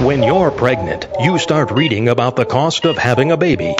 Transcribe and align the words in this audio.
When 0.00 0.22
you're 0.22 0.52
pregnant, 0.52 1.08
you 1.18 1.38
start 1.38 1.72
reading 1.72 2.08
about 2.08 2.36
the 2.36 2.44
cost 2.44 2.84
of 2.84 2.96
having 2.96 3.32
a 3.32 3.36
baby. 3.36 3.74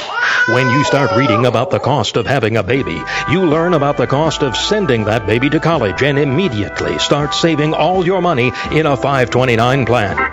When 0.49 0.68
you 0.68 0.83
start 0.83 1.17
reading 1.17 1.47
about 1.47 1.71
the 1.71 1.79
cost 1.79 2.17
of 2.17 2.26
having 2.26 2.57
a 2.57 2.65
baby, 2.65 3.00
you 3.31 3.47
learn 3.47 3.73
about 3.73 3.97
the 3.99 4.08
cost 4.08 4.42
of 4.42 4.57
sending 4.57 5.04
that 5.04 5.26
baby 5.28 5.49
to 5.50 5.60
college 5.60 6.02
and 6.02 6.18
immediately 6.18 6.99
start 6.99 7.34
saving 7.34 7.73
all 7.73 8.04
your 8.04 8.20
money 8.20 8.50
in 8.73 8.86
a 8.86 8.96
529 8.96 9.86
plan. 9.86 10.27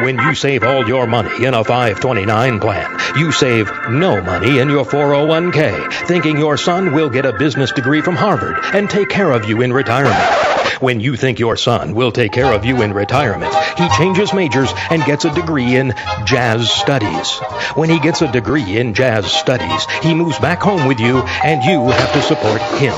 When 0.00 0.18
you 0.18 0.34
save 0.34 0.64
all 0.64 0.86
your 0.86 1.06
money 1.06 1.44
in 1.44 1.54
a 1.54 1.64
529 1.64 2.60
plan, 2.60 2.98
you 3.16 3.32
save 3.32 3.70
no 3.90 4.20
money 4.20 4.58
in 4.58 4.68
your 4.68 4.84
401k, 4.84 6.06
thinking 6.06 6.36
your 6.36 6.56
son 6.56 6.92
will 6.92 7.10
get 7.10 7.26
a 7.26 7.32
business 7.32 7.72
degree 7.72 8.02
from 8.02 8.16
Harvard 8.16 8.56
and 8.74 8.90
take 8.90 9.08
care 9.08 9.30
of 9.30 9.48
you 9.48 9.62
in 9.62 9.72
retirement. 9.72 10.44
When 10.80 11.00
you 11.00 11.16
think 11.16 11.38
your 11.38 11.56
son 11.56 11.94
will 11.94 12.12
take 12.12 12.32
care 12.32 12.52
of 12.52 12.64
you 12.64 12.82
in 12.82 12.92
retirement, 12.92 13.54
he 13.78 13.88
changes 13.96 14.34
majors 14.34 14.72
and 14.90 15.04
gets 15.04 15.24
a 15.24 15.34
degree 15.34 15.76
in 15.76 15.94
jazz 16.26 16.70
studies. 16.70 17.38
When 17.74 17.88
he 17.88 18.00
gets 18.00 18.22
a 18.22 18.30
degree 18.30 18.78
in 18.78 18.94
jazz 18.94 19.30
studies, 19.32 19.86
he 20.02 20.14
moves 20.14 20.38
back 20.38 20.60
home 20.60 20.86
with 20.86 21.00
you 21.00 21.18
and 21.44 21.62
you 21.64 21.88
have 21.88 22.12
to 22.12 22.22
support 22.22 22.60
him. 22.80 22.94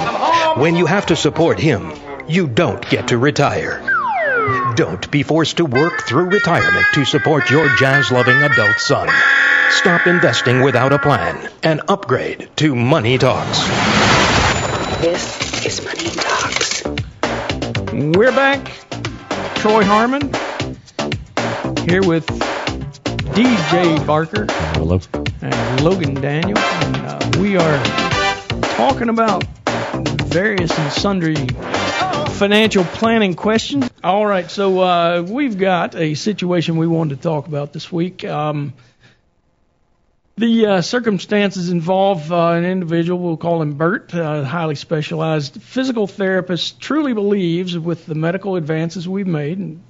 When 0.60 0.74
you 0.74 0.86
have 0.86 1.06
to 1.06 1.16
support 1.16 1.60
him, 1.60 1.92
you 2.26 2.48
don't 2.48 2.88
get 2.88 3.08
to 3.08 3.18
retire. 3.18 3.95
Don't 4.76 5.10
be 5.10 5.22
forced 5.22 5.56
to 5.56 5.64
work 5.64 6.02
through 6.02 6.26
retirement 6.26 6.84
to 6.92 7.06
support 7.06 7.48
your 7.48 7.66
jazz 7.76 8.10
loving 8.10 8.36
adult 8.36 8.78
son. 8.78 9.08
Stop 9.70 10.06
investing 10.06 10.60
without 10.60 10.92
a 10.92 10.98
plan 10.98 11.50
and 11.62 11.80
upgrade 11.88 12.50
to 12.56 12.74
Money 12.74 13.16
Talks. 13.16 13.58
This 15.00 15.64
is 15.64 15.82
Money 15.82 16.10
Talks. 16.10 16.82
We're 18.18 18.32
back. 18.32 18.70
Troy 19.56 19.82
Harmon 19.82 20.30
here 21.88 22.02
with 22.06 22.26
DJ 23.32 24.06
Barker 24.06 24.44
Hello. 24.74 25.00
and 25.40 25.80
Logan 25.80 26.12
Daniel. 26.20 26.58
And 26.58 26.96
uh, 26.96 27.38
we 27.40 27.56
are 27.56 27.82
talking 28.76 29.08
about 29.08 29.42
various 30.28 30.78
and 30.78 30.92
sundry 30.92 31.46
financial 32.36 32.84
planning 32.84 33.32
questions. 33.32 33.88
All 34.04 34.26
right, 34.26 34.50
so 34.50 34.80
uh, 34.80 35.26
we've 35.26 35.56
got 35.56 35.94
a 35.94 36.12
situation 36.14 36.76
we 36.76 36.86
wanted 36.86 37.16
to 37.16 37.22
talk 37.22 37.48
about 37.48 37.72
this 37.72 37.90
week. 37.90 38.24
Um, 38.24 38.74
the 40.36 40.66
uh, 40.66 40.82
circumstances 40.82 41.70
involve 41.70 42.30
uh, 42.30 42.50
an 42.50 42.66
individual, 42.66 43.20
we'll 43.20 43.38
call 43.38 43.62
him 43.62 43.72
Bert, 43.78 44.12
a 44.12 44.44
highly 44.44 44.74
specialized 44.74 45.62
physical 45.62 46.06
therapist, 46.06 46.78
truly 46.78 47.14
believes 47.14 47.78
with 47.78 48.04
the 48.04 48.14
medical 48.14 48.56
advances 48.56 49.08
we've 49.08 49.26
made, 49.26 49.56
and 49.56 49.82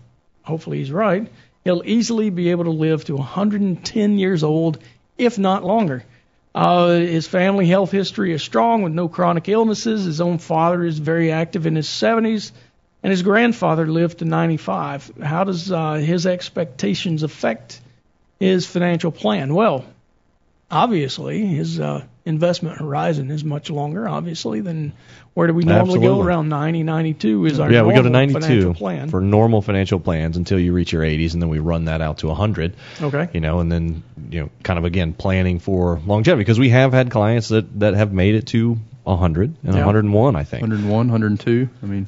hopefully 0.42 0.78
he's 0.78 0.92
right, 0.92 1.26
he'll 1.64 1.82
easily 1.84 2.30
be 2.30 2.52
able 2.52 2.64
to 2.64 2.70
live 2.70 3.04
to 3.06 3.16
110 3.16 4.18
years 4.20 4.44
old, 4.44 4.78
if 5.18 5.36
not 5.36 5.64
longer. 5.64 6.04
Uh, 6.56 7.00
his 7.00 7.26
family 7.26 7.66
health 7.66 7.90
history 7.90 8.32
is 8.32 8.42
strong 8.42 8.80
with 8.80 8.94
no 8.94 9.08
chronic 9.10 9.46
illnesses. 9.46 10.06
His 10.06 10.22
own 10.22 10.38
father 10.38 10.82
is 10.84 10.98
very 10.98 11.30
active 11.30 11.66
in 11.66 11.76
his 11.76 11.86
70s, 11.86 12.50
and 13.02 13.10
his 13.10 13.22
grandfather 13.22 13.86
lived 13.86 14.20
to 14.20 14.24
95. 14.24 15.12
How 15.22 15.44
does 15.44 15.70
uh, 15.70 15.94
his 15.94 16.26
expectations 16.26 17.22
affect 17.22 17.78
his 18.40 18.64
financial 18.64 19.12
plan? 19.12 19.54
Well, 19.54 19.84
obviously 20.70 21.44
his 21.44 21.78
uh, 21.78 22.06
investment 22.26 22.78
horizon 22.78 23.30
is 23.30 23.44
much 23.44 23.70
longer, 23.70 24.06
obviously, 24.08 24.60
than 24.60 24.92
where 25.34 25.46
do 25.46 25.54
we 25.54 25.64
normally 25.64 26.00
go? 26.00 26.20
Around 26.20 26.48
90, 26.48 26.82
92 26.82 27.46
is 27.46 27.60
our 27.60 27.72
yeah, 27.72 27.82
we 27.82 27.94
go 27.94 28.02
to 28.02 28.10
normal 28.10 28.40
financial 28.40 28.48
92 28.72 28.74
plan. 28.74 29.08
for 29.10 29.20
normal 29.20 29.62
financial 29.62 30.00
plans 30.00 30.36
until 30.36 30.58
you 30.58 30.72
reach 30.72 30.92
your 30.92 31.02
80s, 31.02 31.32
and 31.34 31.40
then 31.42 31.48
we 31.48 31.60
run 31.60 31.86
that 31.86 32.00
out 32.00 32.18
to 32.18 32.26
100. 32.26 32.74
okay. 33.00 33.28
You 33.32 33.40
know, 33.40 33.60
and 33.60 33.70
then 33.72 34.02
you 34.30 34.40
know, 34.42 34.50
kind 34.62 34.78
of 34.78 34.84
again 34.84 35.12
planning 35.14 35.58
for 35.60 36.00
longevity 36.04 36.40
because 36.42 36.58
we 36.58 36.68
have 36.70 36.92
had 36.92 37.10
clients 37.10 37.48
that 37.48 37.78
that 37.80 37.94
have 37.94 38.12
made 38.12 38.34
it 38.34 38.48
to 38.48 38.76
100 39.04 39.54
and 39.62 39.74
Yeah. 39.74 39.84
101, 39.86 40.34
I 40.36 40.42
think. 40.44 40.62
101, 40.62 41.08
102. 41.08 41.68
I 41.82 41.86
mean, 41.86 42.06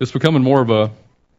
it's 0.00 0.12
becoming 0.12 0.42
more 0.42 0.62
of 0.62 0.70
a 0.70 0.90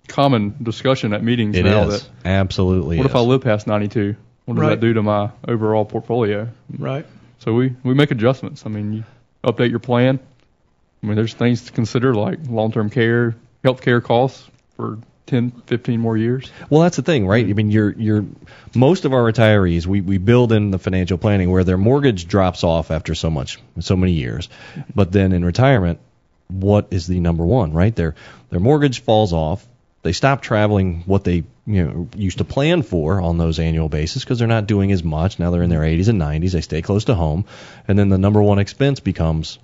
common 0.07 0.53
discussion 0.61 1.13
at 1.13 1.23
meetings 1.23 1.57
It 1.57 1.63
now. 1.63 1.87
is 1.89 2.03
That 2.03 2.09
absolutely. 2.25 2.97
what 2.97 3.05
is. 3.07 3.11
if 3.11 3.15
I 3.15 3.21
live 3.21 3.41
past 3.41 3.65
92? 3.67 4.15
What 4.45 4.55
does 4.55 4.61
Right. 4.61 4.69
that 4.71 4.81
do 4.81 4.93
to 4.93 5.01
my 5.01 5.29
overall 5.47 5.85
portfolio? 5.85 6.49
Right. 6.77 7.05
So 7.43 7.53
we 7.53 7.75
we 7.83 7.93
make 7.93 8.11
adjustments. 8.11 8.63
I 8.65 8.69
mean, 8.69 8.93
you 8.93 9.03
update 9.43 9.69
your 9.69 9.79
plan. 9.79 10.19
I 11.01 11.05
mean, 11.05 11.17
there's 11.17 11.33
things 11.33 11.65
to 11.65 11.73
consider 11.73 12.15
like 12.15 12.39
long-term 12.47 12.89
care, 12.89 13.35
health 13.63 13.81
care 13.81 13.99
costs 13.99 14.49
for 14.77 14.99
10, 15.25 15.51
15 15.65 15.99
more 15.99 16.15
years. 16.15 16.49
Well, 16.69 16.81
that's 16.81 16.95
the 16.95 17.01
thing, 17.01 17.27
right? 17.27 17.45
I 17.45 17.51
mean, 17.51 17.69
you're 17.69 17.91
you're 17.91 18.25
most 18.73 19.03
of 19.03 19.13
our 19.13 19.21
retirees, 19.21 19.85
we 19.85 19.99
we 19.99 20.17
build 20.19 20.53
in 20.53 20.71
the 20.71 20.79
financial 20.79 21.17
planning 21.17 21.51
where 21.51 21.65
their 21.65 21.77
mortgage 21.77 22.27
drops 22.27 22.63
off 22.63 22.91
after 22.91 23.13
so 23.13 23.29
much 23.29 23.59
so 23.79 23.97
many 23.97 24.13
years, 24.13 24.47
but 24.95 25.11
then 25.11 25.33
in 25.33 25.43
retirement, 25.43 25.99
what 26.47 26.87
is 26.91 27.07
the 27.07 27.19
number 27.19 27.45
one, 27.45 27.73
right? 27.73 27.93
Their 27.93 28.15
their 28.51 28.61
mortgage 28.61 29.01
falls 29.01 29.33
off. 29.33 29.67
They 30.03 30.11
stop 30.11 30.41
traveling 30.41 31.03
what 31.05 31.23
they 31.23 31.43
you 31.65 31.83
know 31.83 32.07
used 32.15 32.37
to 32.39 32.43
plan 32.43 32.83
for 32.83 33.21
on 33.21 33.37
those 33.37 33.57
annual 33.59 33.89
basis 33.89 34.23
because 34.23 34.37
they're 34.37 34.47
not 34.47 34.67
doing 34.67 34.91
as 34.91 35.03
much 35.03 35.39
now. 35.39 35.49
They're 35.49 35.63
in 35.63 35.69
their 35.69 35.81
80s 35.81 36.09
and 36.09 36.21
90s. 36.21 36.51
They 36.51 36.61
stay 36.61 36.81
close 36.81 37.05
to 37.05 37.15
home, 37.15 37.45
and 37.87 37.97
then 37.97 38.09
the 38.09 38.17
number 38.17 38.41
one 38.41 38.59
expense 38.59 38.99
becomes 38.99 39.59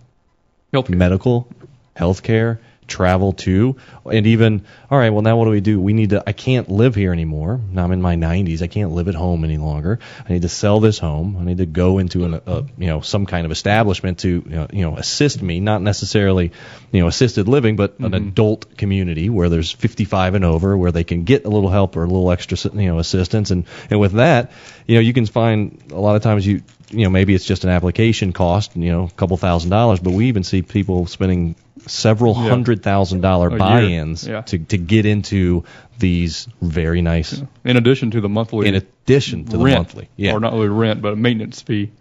medical 0.87 1.47
Health 1.95 2.23
care. 2.23 2.61
Travel 2.89 3.33
to, 3.33 3.77
and 4.05 4.27
even 4.27 4.65
all 4.91 4.97
right. 4.97 5.11
Well, 5.11 5.21
now 5.21 5.37
what 5.37 5.45
do 5.45 5.51
we 5.51 5.61
do? 5.61 5.79
We 5.79 5.93
need 5.93 6.09
to. 6.11 6.23
I 6.27 6.33
can't 6.33 6.69
live 6.69 6.95
here 6.95 7.13
anymore. 7.13 7.59
Now 7.71 7.83
I'm 7.83 7.91
in 7.91 8.01
my 8.01 8.15
90s. 8.15 8.61
I 8.61 8.67
can't 8.67 8.91
live 8.91 9.07
at 9.07 9.15
home 9.15 9.43
any 9.43 9.57
longer. 9.57 9.99
I 10.27 10.33
need 10.33 10.41
to 10.41 10.49
sell 10.49 10.79
this 10.79 10.99
home. 10.99 11.37
I 11.39 11.43
need 11.43 11.59
to 11.59 11.65
go 11.65 11.99
into 11.99 12.25
an, 12.25 12.41
a 12.45 12.65
you 12.77 12.87
know 12.87 13.01
some 13.01 13.25
kind 13.25 13.45
of 13.45 13.51
establishment 13.51 14.19
to 14.19 14.29
you 14.29 14.43
know, 14.49 14.67
you 14.71 14.81
know 14.81 14.97
assist 14.97 15.41
me, 15.41 15.59
not 15.59 15.81
necessarily 15.81 16.51
you 16.91 17.01
know 17.01 17.07
assisted 17.07 17.47
living, 17.47 17.75
but 17.75 17.99
an 17.99 18.11
mm-hmm. 18.11 18.27
adult 18.29 18.77
community 18.77 19.29
where 19.29 19.49
there's 19.49 19.71
55 19.71 20.35
and 20.35 20.45
over, 20.45 20.75
where 20.75 20.91
they 20.91 21.03
can 21.03 21.23
get 21.23 21.45
a 21.45 21.49
little 21.49 21.69
help 21.69 21.95
or 21.95 22.03
a 22.03 22.07
little 22.07 22.31
extra 22.31 22.57
you 22.73 22.89
know 22.89 22.99
assistance, 22.99 23.51
and 23.51 23.65
and 23.89 23.99
with 23.99 24.13
that, 24.13 24.51
you 24.87 24.95
know 24.95 25.01
you 25.01 25.13
can 25.13 25.25
find 25.25 25.83
a 25.91 25.99
lot 25.99 26.15
of 26.15 26.23
times 26.23 26.45
you 26.45 26.61
you 26.91 27.03
know 27.03 27.09
maybe 27.09 27.33
it's 27.33 27.45
just 27.45 27.63
an 27.63 27.69
application 27.69 28.33
cost, 28.33 28.75
you 28.75 28.91
know, 28.91 29.03
a 29.05 29.11
couple 29.11 29.37
thousand 29.37 29.69
dollars, 29.69 29.99
but 29.99 30.11
we 30.11 30.27
even 30.27 30.43
see 30.43 30.61
people 30.61 31.05
spending 31.05 31.55
several 31.87 32.33
Yeah. 32.35 32.49
hundred 32.49 32.83
thousand 32.83 33.21
dollar 33.21 33.49
buy-ins 33.49 34.27
Yeah. 34.27 34.41
to 34.41 34.57
to 34.59 34.77
get 34.77 35.05
into 35.05 35.63
these 35.97 36.47
very 36.61 37.01
nice. 37.01 37.41
In 37.65 37.77
addition 37.77 38.11
to 38.11 38.21
the 38.21 38.29
monthly 38.29 38.67
In 38.67 38.75
addition 38.75 39.45
to 39.45 39.57
the 39.57 39.63
rent, 39.63 39.77
monthly, 39.77 40.09
yeah, 40.15 40.33
or 40.33 40.39
not 40.39 40.53
really 40.53 40.69
rent, 40.69 41.01
but 41.01 41.13
a 41.13 41.15
maintenance 41.15 41.61
fee, 41.61 41.91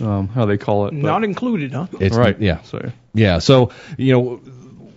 um, 0.00 0.28
how 0.28 0.46
they 0.46 0.56
call 0.56 0.86
it. 0.86 0.90
but- 0.90 1.02
Not 1.02 1.24
included, 1.24 1.72
huh? 1.72 1.86
it's 2.00 2.16
right. 2.16 2.36
yeah, 2.40 2.62
So 2.62 2.90
Yeah. 3.14 3.38
So, 3.38 3.70
you 3.96 4.12
know, 4.12 4.40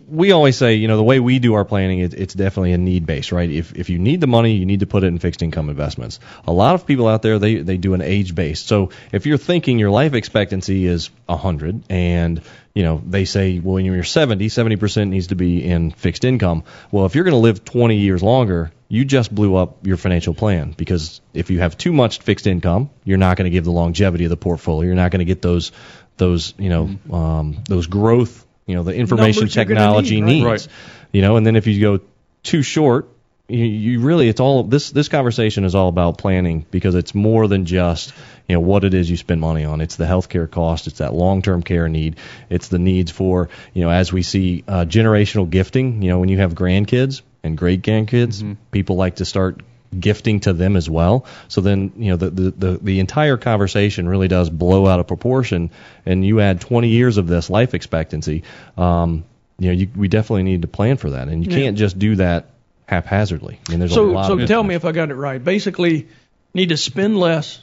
we 0.10 0.32
always 0.32 0.56
say, 0.56 0.76
you 0.76 0.88
know, 0.88 0.96
the 0.98 1.04
way 1.04 1.20
we 1.20 1.38
do 1.40 1.56
our 1.56 1.66
planning, 1.66 2.00
it, 2.00 2.14
it's 2.14 2.34
definitely 2.34 2.72
a 2.72 2.78
need 2.78 3.06
based, 3.06 3.32
right? 3.34 3.50
If 3.50 3.76
if 3.76 3.90
you 3.90 4.00
need 4.00 4.22
the 4.22 4.28
money, 4.28 4.54
you 4.56 4.66
need 4.66 4.80
to 4.80 4.86
put 4.88 5.04
it 5.04 5.08
in 5.08 5.20
fixed 5.20 5.42
income 5.44 5.70
investments. 5.70 6.20
A 6.48 6.54
lot 6.54 6.76
of 6.76 6.86
people 6.88 7.08
out 7.10 7.22
there, 7.22 7.40
they 7.40 7.56
they 7.56 7.78
do 7.78 7.94
an 7.94 8.02
age 8.02 8.34
based. 8.34 8.68
So 8.68 8.92
if 9.12 9.26
you're 9.26 9.38
thinking 9.38 9.80
your 9.80 9.90
life 9.92 10.14
expectancy 10.14 10.86
is 10.86 11.10
100 11.28 11.84
and 11.90 12.42
you 12.78 12.84
know, 12.84 13.02
they 13.04 13.26
say, 13.26 13.58
well, 13.58 13.74
when 13.74 13.86
you're 13.86 14.04
70, 14.04 14.50
70% 14.50 15.10
needs 15.10 15.28
to 15.28 15.36
be 15.36 15.66
in 15.66 15.90
fixed 15.90 16.24
income. 16.24 16.64
Well, 16.92 17.08
if 17.08 17.16
you're 17.16 17.24
going 17.24 17.34
to 17.34 17.40
live 17.40 17.66
20 17.66 17.96
years 17.96 18.22
longer, 18.22 18.72
you 18.88 19.04
just 19.04 19.34
blew 19.34 19.56
up 19.56 19.88
your 19.88 19.98
financial 19.98 20.36
plan 20.36 20.76
because 20.78 21.20
if 21.34 21.50
you 21.50 21.58
have 21.58 21.76
too 21.76 21.92
much 21.92 22.20
fixed 22.20 22.46
income, 22.46 22.92
you're 23.04 23.18
not 23.18 23.36
going 23.36 23.46
to 23.46 23.50
give 23.50 23.64
the 23.64 23.72
longevity 23.72 24.26
of 24.26 24.30
the 24.30 24.38
portfolio. 24.38 24.86
You're 24.86 24.96
not 24.96 25.10
going 25.10 25.22
to 25.22 25.26
get 25.26 25.42
those 25.42 25.72
those 26.18 26.54
you 26.60 26.70
know 26.70 26.96
um, 27.12 27.64
those 27.68 27.88
growth 27.88 28.46
you 28.68 28.76
know 28.76 28.84
the 28.84 28.94
information 28.94 29.42
Numbers 29.42 29.56
technology 29.56 30.22
need, 30.22 30.44
right? 30.44 30.52
needs. 30.52 30.68
Right. 30.68 30.76
You 31.14 31.22
know, 31.24 31.36
and 31.38 31.48
then 31.48 31.56
if 31.56 31.66
you 31.66 31.82
go 31.82 32.04
too 32.44 32.62
short, 32.62 33.10
you, 33.48 33.66
you 33.66 34.02
really 34.02 34.30
it's 34.30 34.40
all 34.40 34.64
this 34.64 34.92
this 34.92 35.08
conversation 35.08 35.64
is 35.64 35.74
all 35.74 35.90
about 35.90 36.20
planning 36.20 36.64
because 36.70 36.94
it's 36.94 37.16
more 37.16 37.48
than 37.48 37.66
just 37.66 38.14
you 38.48 38.56
know 38.56 38.62
what 38.62 38.84
it 38.84 38.94
is 38.94 39.10
you 39.10 39.18
spend 39.18 39.42
money 39.42 39.66
on. 39.66 39.82
It's 39.82 39.96
the 39.98 40.06
healthcare 40.06 40.50
cost. 40.50 40.88
It's 40.88 41.00
that 41.00 41.14
long-term 41.14 41.64
care 41.64 41.88
need. 41.90 42.18
It's 42.50 42.68
the 42.70 42.80
needs 42.80 43.12
for 43.12 43.50
you 43.74 43.84
know 43.84 43.90
as 43.90 44.12
we 44.14 44.24
see 44.24 44.64
uh, 44.68 44.86
generational 44.86 45.50
gifting. 45.50 46.02
You 46.02 46.10
know 46.10 46.20
when 46.20 46.30
you 46.30 46.38
have 46.38 46.54
grandkids 46.54 47.22
and 47.44 47.58
great 47.58 47.82
grandkids, 47.82 48.56
people 48.72 48.96
like 48.96 49.18
to 49.18 49.26
start 49.26 49.62
gifting 49.98 50.42
to 50.42 50.52
them 50.52 50.76
as 50.76 50.90
well. 50.90 51.26
So 51.48 51.62
then, 51.62 51.94
you 51.96 52.12
know, 52.12 52.18
the, 52.18 52.30
the, 52.30 52.52
the, 52.52 52.78
the 52.82 53.00
entire 53.00 53.38
conversation 53.38 54.08
really 54.10 54.28
does 54.28 54.50
blow 54.50 54.86
out 54.86 55.00
of 55.00 55.08
proportion. 55.08 55.72
And 56.06 56.26
you 56.26 56.42
add 56.42 56.60
20 56.60 56.90
years 56.90 57.16
of 57.18 57.28
this 57.28 57.50
life 57.50 57.74
expectancy, 57.74 58.44
um, 58.78 59.24
you 59.58 59.68
know, 59.68 59.74
you, 59.74 59.88
we 59.96 60.10
definitely 60.10 60.44
need 60.44 60.64
to 60.64 60.68
plan 60.68 60.98
for 60.98 61.12
that. 61.12 61.30
And 61.30 61.46
you 61.46 61.52
Yeah. 61.52 61.64
can't 61.64 61.78
just 61.78 61.98
do 61.98 62.18
that 62.18 62.50
haphazardly. 62.86 63.60
I 63.68 63.72
mean, 63.72 63.80
there's 63.80 63.92
a 63.92 63.96
So, 63.96 64.06
lot 64.12 64.28
so 64.28 64.38
of 64.38 64.48
tell 64.48 64.62
me 64.64 64.76
if 64.76 64.84
I 64.84 64.92
got 64.92 65.10
it 65.10 65.16
right. 65.16 65.42
Basically, 65.42 66.08
need 66.54 66.70
to 66.70 66.78
spend 66.78 67.18
less 67.18 67.62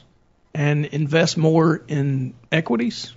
and 0.55 0.85
invest 0.85 1.37
more 1.37 1.83
in 1.87 2.33
equities. 2.51 3.13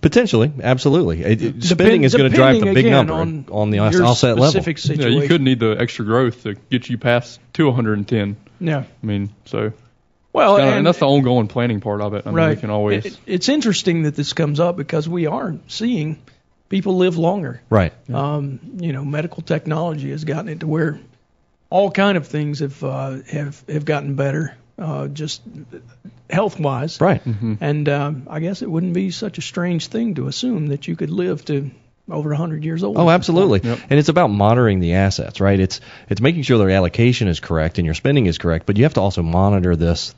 potentially, 0.00 0.52
absolutely. 0.62 1.22
It, 1.22 1.42
it- 1.42 1.64
spending 1.64 2.02
is 2.04 2.14
going 2.14 2.30
to 2.30 2.36
drive 2.36 2.60
the 2.60 2.74
big 2.74 2.86
number 2.86 3.14
on, 3.14 3.46
on 3.50 3.70
the 3.70 3.76
your 3.78 4.04
offset 4.04 4.36
level. 4.36 4.62
specific 4.62 5.00
yeah, 5.00 5.06
you 5.06 5.28
could 5.28 5.40
need 5.40 5.60
the 5.60 5.76
extra 5.78 6.04
growth 6.04 6.42
to 6.42 6.54
get 6.70 6.88
you 6.88 6.98
past 6.98 7.40
to 7.54 7.66
110. 7.66 8.36
Yeah. 8.60 8.84
I 9.02 9.06
mean, 9.06 9.30
so 9.46 9.72
Well, 10.32 10.56
kinda- 10.56 10.68
and, 10.68 10.78
and, 10.78 10.86
that's 10.86 10.98
the 10.98 11.06
ongoing 11.06 11.48
planning 11.48 11.80
part 11.80 12.00
of 12.00 12.14
it. 12.14 12.24
I 12.26 12.30
mean, 12.30 12.36
right. 12.36 12.56
we 12.56 12.60
can 12.60 12.70
always. 12.70 13.06
It- 13.06 13.18
it's 13.26 13.48
interesting 13.48 14.02
that 14.02 14.16
this 14.16 14.32
comes 14.32 14.60
up 14.60 14.76
because 14.76 15.08
we 15.08 15.26
are 15.26 15.56
seeing 15.68 16.18
people 16.68 16.96
live 16.96 17.16
longer. 17.16 17.62
Right. 17.70 17.92
Um, 18.12 18.58
you 18.78 18.92
know, 18.92 19.04
medical 19.04 19.42
technology 19.42 20.10
has 20.10 20.24
gotten 20.24 20.48
it 20.48 20.60
to 20.60 20.66
where 20.66 20.98
all 21.70 21.90
kind 21.90 22.16
of 22.16 22.26
things 22.26 22.60
have 22.60 22.82
uh, 22.84 23.22
have 23.30 23.64
have 23.68 23.84
gotten 23.84 24.14
better, 24.14 24.56
uh, 24.78 25.08
just 25.08 25.42
health 26.28 26.58
wise. 26.58 27.00
Right. 27.00 27.22
And 27.60 27.88
um, 27.88 28.26
I 28.28 28.40
guess 28.40 28.62
it 28.62 28.70
wouldn't 28.70 28.94
be 28.94 29.10
such 29.10 29.38
a 29.38 29.42
strange 29.42 29.86
thing 29.88 30.16
to 30.16 30.26
assume 30.26 30.68
that 30.68 30.88
you 30.88 30.96
could 30.96 31.10
live 31.10 31.44
to 31.46 31.70
over 32.10 32.30
100 32.30 32.64
years 32.64 32.82
old. 32.84 32.98
Oh, 32.98 33.08
absolutely. 33.08 33.60
Yep. 33.62 33.78
And 33.88 33.98
it's 33.98 34.08
about 34.08 34.28
monitoring 34.28 34.80
the 34.80 34.94
assets, 34.94 35.40
right? 35.40 35.58
It's 35.58 35.80
it's 36.08 36.20
making 36.20 36.42
sure 36.42 36.58
their 36.58 36.70
allocation 36.70 37.28
is 37.28 37.40
correct 37.40 37.78
and 37.78 37.86
your 37.86 37.94
spending 37.94 38.26
is 38.26 38.38
correct, 38.38 38.66
but 38.66 38.76
you 38.76 38.84
have 38.84 38.94
to 38.94 39.00
also 39.00 39.22
monitor 39.22 39.76
this 39.76 40.14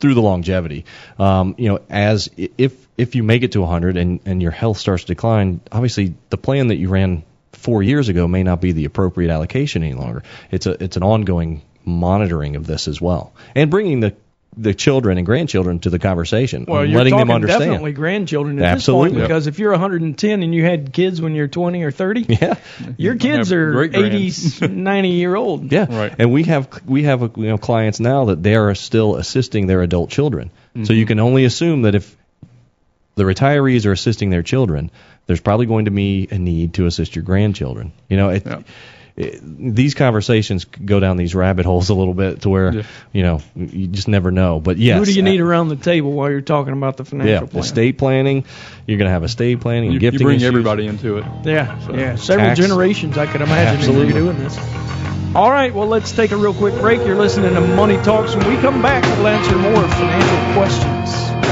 through 0.00 0.14
the 0.14 0.22
longevity. 0.22 0.84
Um, 1.18 1.54
you 1.58 1.68
know, 1.68 1.80
as 1.88 2.28
if 2.36 2.74
if 2.96 3.14
you 3.14 3.22
make 3.22 3.42
it 3.42 3.52
to 3.52 3.60
100 3.60 3.96
and 3.96 4.20
and 4.26 4.42
your 4.42 4.50
health 4.50 4.78
starts 4.78 5.04
to 5.04 5.08
decline, 5.08 5.60
obviously 5.70 6.14
the 6.30 6.38
plan 6.38 6.68
that 6.68 6.76
you 6.76 6.88
ran 6.88 7.22
four 7.52 7.82
years 7.82 8.08
ago 8.08 8.26
may 8.26 8.42
not 8.42 8.60
be 8.60 8.72
the 8.72 8.86
appropriate 8.86 9.30
allocation 9.30 9.84
any 9.84 9.94
longer. 9.94 10.24
It's 10.50 10.66
a 10.66 10.82
it's 10.82 10.96
an 10.96 11.04
ongoing 11.04 11.62
monitoring 11.84 12.56
of 12.56 12.66
this 12.66 12.88
as 12.88 13.00
well, 13.00 13.32
and 13.54 13.70
bringing 13.70 14.00
the 14.00 14.14
the 14.54 14.74
children 14.74 15.16
and 15.16 15.24
grandchildren 15.24 15.78
to 15.78 15.88
the 15.88 15.98
conversation, 15.98 16.66
Well, 16.68 16.84
you're 16.84 16.98
letting 16.98 17.12
talking 17.12 17.28
them 17.28 17.34
understand. 17.34 17.62
definitely 17.70 17.92
grandchildren 17.92 18.58
at 18.58 18.66
Absolutely. 18.66 19.08
this 19.08 19.14
point 19.14 19.28
because 19.28 19.46
if 19.46 19.58
you're 19.58 19.70
110 19.70 20.42
and 20.42 20.54
you 20.54 20.62
had 20.62 20.92
kids 20.92 21.22
when 21.22 21.34
you're 21.34 21.48
20 21.48 21.82
or 21.82 21.90
30, 21.90 22.20
Yeah. 22.28 22.56
your 22.98 23.16
kids 23.16 23.50
are 23.50 23.72
great-grands. 23.72 24.62
80, 24.62 24.74
90 24.74 25.08
year 25.08 25.34
old. 25.36 25.72
Yeah, 25.72 25.86
Right. 25.88 26.14
and 26.18 26.30
we 26.30 26.42
have 26.42 26.68
we 26.86 27.04
have 27.04 27.22
you 27.38 27.46
know 27.46 27.56
clients 27.56 27.98
now 27.98 28.26
that 28.26 28.42
they 28.42 28.54
are 28.54 28.74
still 28.74 29.16
assisting 29.16 29.68
their 29.68 29.80
adult 29.80 30.10
children. 30.10 30.50
So 30.74 30.80
mm-hmm. 30.80 30.92
you 30.92 31.06
can 31.06 31.18
only 31.18 31.46
assume 31.46 31.82
that 31.82 31.94
if 31.94 32.14
the 33.14 33.24
retirees 33.24 33.86
are 33.86 33.92
assisting 33.92 34.28
their 34.28 34.42
children, 34.42 34.90
there's 35.26 35.40
probably 35.40 35.64
going 35.64 35.86
to 35.86 35.90
be 35.90 36.28
a 36.30 36.38
need 36.38 36.74
to 36.74 36.84
assist 36.84 37.16
your 37.16 37.22
grandchildren. 37.24 37.92
You 38.10 38.18
know, 38.18 38.28
it, 38.28 38.42
Yeah. 38.44 38.60
It, 39.16 39.40
these 39.42 39.94
conversations 39.94 40.64
go 40.64 40.98
down 41.00 41.16
these 41.16 41.34
rabbit 41.34 41.66
holes 41.66 41.90
a 41.90 41.94
little 41.94 42.14
bit 42.14 42.42
to 42.42 42.48
where 42.48 42.74
Yeah. 42.74 42.82
you 43.12 43.22
know 43.22 43.40
you 43.56 43.86
just 43.86 44.08
never 44.08 44.30
know. 44.30 44.58
But 44.60 44.78
yes, 44.78 44.98
Who 44.98 45.04
do 45.04 45.12
you 45.12 45.22
need 45.22 45.40
around 45.40 45.68
the 45.68 45.76
table 45.76 46.12
while 46.12 46.30
you're 46.30 46.40
talking 46.40 46.72
about 46.72 46.96
the 46.96 47.04
financial 47.04 47.32
Yeah, 47.46 47.50
plan? 47.50 47.64
estate 47.64 47.98
planning. 47.98 48.44
You're 48.86 48.98
going 48.98 49.06
to 49.08 49.12
have 49.12 49.22
estate 49.24 49.60
planning 49.60 49.84
and 49.90 49.92
you, 49.94 50.00
you 50.06 50.10
gifting 50.10 50.24
bring 50.26 50.36
issues. 50.36 50.48
everybody 50.48 50.86
into 50.86 51.18
it. 51.18 51.24
Yeah, 51.44 51.78
So, 51.80 51.94
yeah. 51.94 52.16
Several 52.16 52.48
tax- 52.48 52.60
generations, 52.60 53.16
I 53.18 53.26
could 53.26 53.42
imagine, 53.42 53.76
Absolutely. 53.78 54.14
you're 54.14 54.32
doing 54.32 54.38
this. 54.38 54.58
All 55.34 55.50
right, 55.50 55.72
well, 55.74 55.86
let's 55.88 56.12
take 56.12 56.30
a 56.32 56.36
real 56.36 56.52
quick 56.52 56.74
break. 56.80 56.98
You're 57.06 57.16
listening 57.16 57.54
to 57.54 57.60
Money 57.60 57.96
Talks. 58.02 58.34
When 58.34 58.46
we 58.54 58.60
come 58.60 58.82
back, 58.82 59.02
we'll 59.18 59.28
answer 59.28 59.56
more 59.56 59.88
financial 59.88 60.54
questions. 60.54 61.51